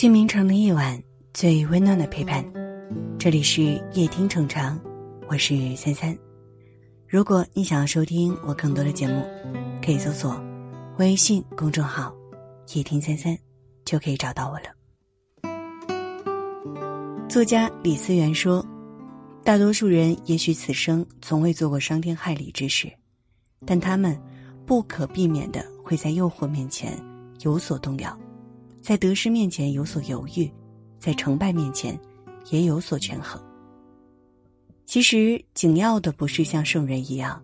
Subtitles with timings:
[0.00, 0.98] 最明城的夜晚，
[1.34, 2.42] 最温暖的陪伴。
[3.18, 4.80] 这里是夜听成长，
[5.28, 6.16] 我是三三。
[7.06, 9.22] 如果你想要收听我更多的节目，
[9.84, 10.42] 可以搜索
[10.96, 12.16] 微信公众号
[12.72, 13.38] “夜听三三”，
[13.84, 14.74] 就可以找到我了。
[17.28, 18.64] 作家李思源说
[19.44, 22.90] ：“大多数人也许此生从未做过伤天害理之事，
[23.66, 24.18] 但他们
[24.64, 26.98] 不可避免的会在诱惑面前
[27.42, 28.18] 有所动摇。”
[28.80, 30.50] 在得失面前有所犹豫，
[30.98, 31.98] 在成败面前
[32.50, 33.40] 也有所权衡。
[34.86, 37.40] 其实紧要的不是像圣人一样，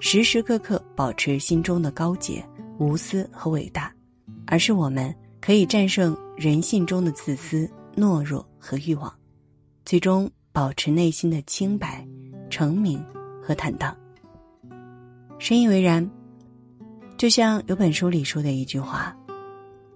[0.00, 2.44] 时时刻刻保持心中的高洁、
[2.78, 3.92] 无私和伟大，
[4.46, 9.12] 而是我们可以战胜人性中的自私、懦弱和欲望，
[9.84, 12.04] 最终保持内心的清白、
[12.50, 13.04] 澄明
[13.42, 13.96] 和坦荡。
[15.38, 16.08] 深以为然。
[17.16, 19.12] 就像有本书里说的一句话。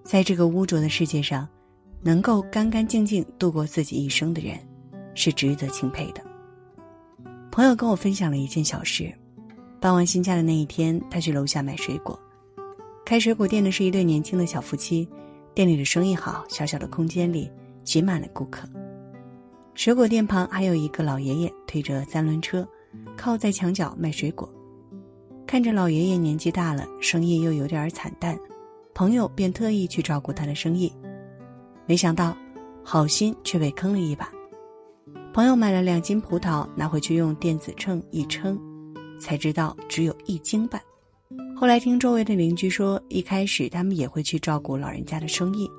[0.05, 1.49] 在这个污浊的世界上，
[2.03, 4.59] 能够干干净净度过自己一生的人，
[5.15, 6.23] 是值得钦佩的。
[7.51, 9.13] 朋友跟我分享了一件小事：
[9.81, 12.19] 搬完新家的那一天，他去楼下买水果。
[13.05, 15.09] 开水果店的是一对年轻的小夫妻，
[15.55, 17.51] 店里的生意好，小小的空间里
[17.85, 18.69] 挤满了顾客。
[19.75, 22.67] 水果店旁还有一个老爷爷推着三轮车，
[23.17, 24.49] 靠在墙角卖水果。
[25.47, 28.39] 看着老爷爷年纪大了，生意又有点惨淡。
[28.95, 30.93] 朋友便特意去照顾他的生意，
[31.87, 32.37] 没想到
[32.85, 34.31] 好心却被坑了一把。
[35.33, 38.61] 朋友买了两斤葡萄，拿回去用电子秤一称，
[39.19, 40.81] 才知道只有一斤半。
[41.57, 45.71] 后来听周围的邻居说，一开始他们也会去照顾老人家的生意，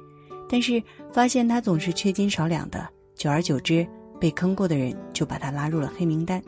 [0.49, 3.85] 但是发现他总是缺斤少两的，久而久之，
[4.19, 6.41] 被坑过的人就把他拉入了黑名单。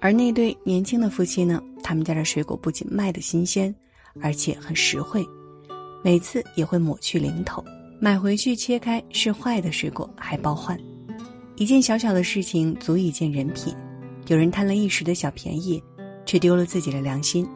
[0.00, 3.72] 而那对年轻的夫妻呢，他们家的水果不仅卖的新鲜，
[4.20, 5.24] 而且很实惠。
[6.02, 7.64] 每次也会抹去零头，
[8.00, 10.78] 买回去切开是坏的水果还包换。
[11.56, 13.74] 一件小小的事情足以见人品。
[14.28, 15.82] 有人贪了一时的小便宜，
[16.24, 17.46] 却丢了自己的良心。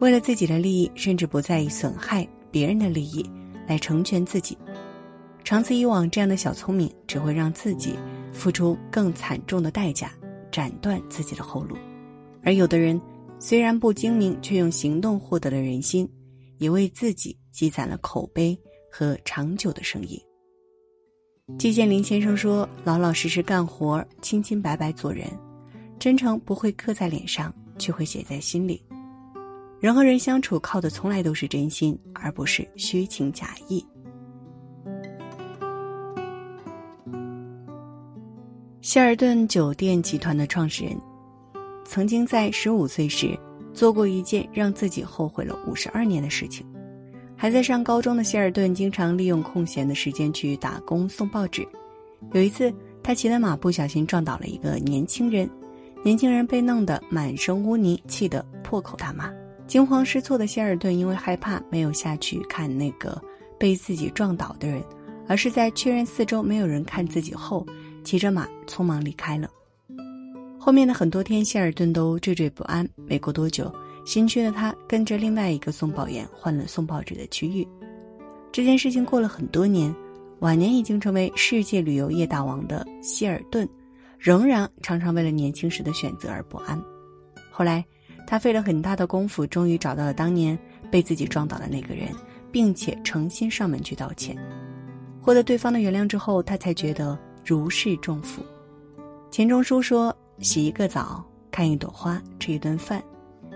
[0.00, 3.24] 为了自己的利益，甚至不在意损害别人的利益，
[3.66, 4.56] 来成全自己。
[5.44, 7.94] 长此以往，这样的小聪明只会让自己
[8.32, 10.10] 付出更惨重的代价，
[10.50, 11.76] 斩断自己的后路。
[12.42, 13.00] 而有的人
[13.38, 16.08] 虽然不精明，却用行动获得了人心，
[16.58, 17.36] 也为自己。
[17.50, 18.56] 积攒了口碑
[18.88, 20.24] 和长久的生意。
[21.58, 25.26] 季羡林先生说：“老老实实干活，清清白白做人，
[25.98, 28.80] 真诚不会刻在脸上，却会写在心里。
[29.80, 33.84] 人和人相处，靠的从来都是真心，而不是虚情假意。”
[38.80, 40.96] 希尔顿酒店集团的创始人，
[41.84, 43.36] 曾经在十五岁时
[43.78, 46.66] 做过一件让自己后悔了五十二年的事情。
[47.36, 51.64] 还在上高中的希尔顿经常利用空闲的时间去打工送报纸。
[52.32, 52.74] 有一次，
[53.04, 55.48] 他骑的马不小心撞倒了一个年轻人，
[56.02, 59.30] 年轻人被弄得满身污泥，气得破口大骂。
[59.68, 63.16] 惊慌失措的希尔顿因为害怕，没有下去看那个
[63.60, 64.82] 被自己撞倒的人，
[65.28, 67.64] 而是在确认四周没有人看自己后，
[68.02, 69.48] 骑着马匆忙离开了。
[70.68, 72.86] 后面的很多天，希尔顿都惴惴不安。
[73.06, 73.74] 没过多久。
[74.04, 77.66] 新区的他跟着另外一个送报员换了送报纸的区域。
[78.52, 79.94] 这件事情过了很多年，
[80.40, 83.66] 晚年已经成为世界旅游业大王的希尔顿，
[84.18, 86.78] 仍然常常为了年轻时的选择而不安。
[87.50, 87.82] 后来，
[88.26, 90.58] 他费了很大的功夫，终于找到了当年
[90.90, 92.08] 被自己撞倒的那个人，
[92.52, 94.36] 并且诚心上门去道歉。
[95.18, 98.42] 获得对方的原谅之后，他才觉得如释重负。
[99.30, 103.02] 钱钟书说：“洗一个澡，看一朵花，吃一顿饭。”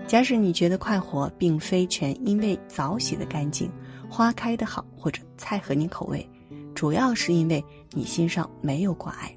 [0.05, 3.71] 假使你觉得快活，并非全因为澡洗得干净、
[4.09, 6.29] 花开得好，或者菜合你口味，
[6.75, 9.33] 主要是因为你心上没有挂碍。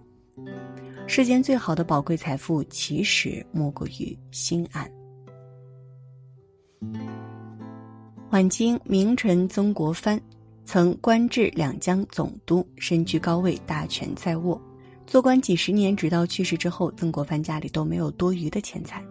[1.06, 4.90] 世间最好的宝贵财富，其实莫过于心安。
[8.30, 10.20] 晚清名臣曾国藩
[10.64, 14.60] 曾官至两江总督，身居高位，大权在握。
[15.06, 19.02] 做官几十年，直到去世之后，曾国藩家里都没有多余的钱财。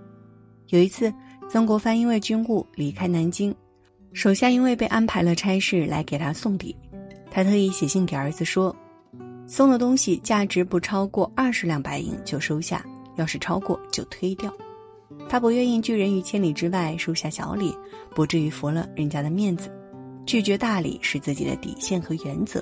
[0.70, 1.14] 有一次。
[1.48, 3.54] 曾国藩因为军务离开南京，
[4.14, 6.76] 手下因为被安排了差事来给他送礼，
[7.30, 8.76] 他特意写信给儿子说
[9.46, 12.84] ：“送的东西价值不超过二十两白银就收下，
[13.16, 14.52] 要是超过就推掉。”
[15.30, 17.72] 他不愿意拒人于千里之外，收下小礼
[18.16, 19.70] 不至于服了人家的面子，
[20.26, 22.60] 拒绝大礼是自己的底线和原则。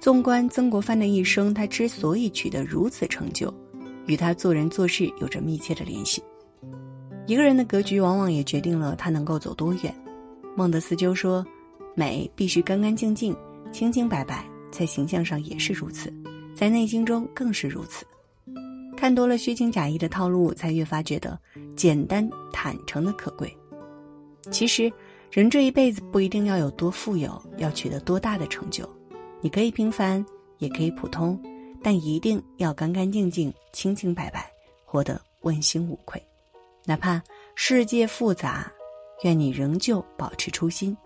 [0.00, 3.52] 纵观曾国藩的一生，他之所以取得如此成就，
[4.06, 6.22] 与他做人做事有着密切的联系。
[7.26, 9.94] 一个人的格局，往往也决定了他能够走多远。
[10.54, 11.44] 孟德斯鸠说
[11.96, 13.36] ：“美必须干干净净、
[13.72, 16.12] 清清白白，在形象上也是如此，
[16.54, 18.06] 在内心中更是如此。
[18.96, 21.38] 看多了虚情假意的套路，才越发觉得
[21.74, 23.54] 简单坦诚的可贵。
[24.50, 24.90] 其实，
[25.32, 28.88] 人这一辈子不一定要有多富有，要取得多大的成就，
[29.40, 30.24] 你可以平凡，
[30.58, 31.40] 也可以普通，
[31.82, 34.50] 但一定要干干净净、清清白白，
[34.84, 36.20] 活得问心无愧。
[36.84, 37.22] 哪怕
[37.54, 38.70] 世界复杂，
[39.22, 40.96] 愿你仍旧保持初心，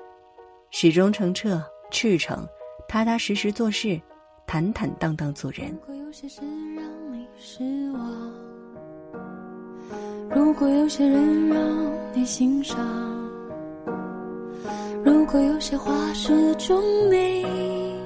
[0.71, 2.47] 始终澄澈、赤诚、
[2.89, 4.01] 踏踏实实做事，
[4.47, 5.71] 坦坦荡荡做人。
[5.71, 6.41] 如果有些事
[6.77, 8.33] 让你失望。
[10.31, 12.79] 如果有些人让你心伤，
[15.05, 17.43] 如果有些话始终没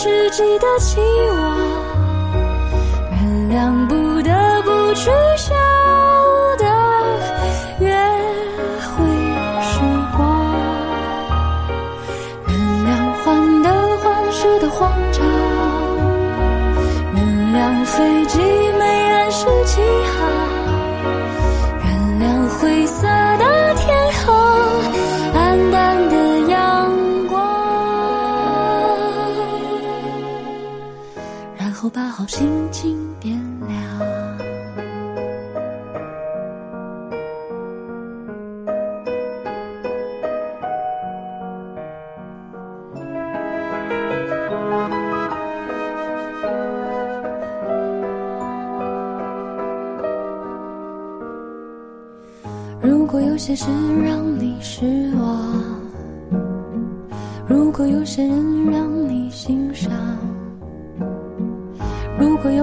[0.00, 1.34] 是记得起我
[3.10, 3.18] 原
[3.50, 5.10] 谅不得不去
[32.18, 33.38] 好心情点
[33.68, 33.78] 亮。
[52.82, 53.66] 如果有些事
[54.04, 55.54] 让你失望，
[57.46, 60.17] 如果有些人让你心伤，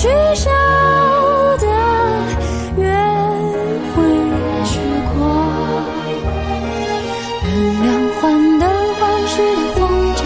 [0.00, 0.50] 取消
[1.58, 1.66] 的
[2.78, 2.88] 约
[3.94, 4.02] 会
[4.64, 4.80] 时
[5.12, 5.20] 光，
[7.44, 7.46] 原
[7.84, 7.86] 谅
[8.18, 8.64] 患得
[8.94, 9.80] 患失的慌
[10.16, 10.24] 张，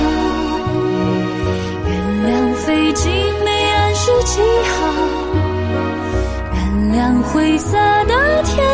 [1.88, 1.93] 原
[2.25, 3.11] 谅飞机
[3.45, 4.40] 没按时起
[4.78, 4.78] 航，
[6.52, 6.57] 原
[6.93, 8.14] 谅灰色的
[8.45, 8.74] 天